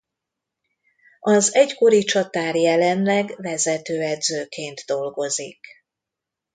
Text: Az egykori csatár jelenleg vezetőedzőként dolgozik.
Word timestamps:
Az 1.19 1.55
egykori 1.55 2.03
csatár 2.03 2.55
jelenleg 2.55 3.33
vezetőedzőként 3.37 4.79
dolgozik. 4.85 5.65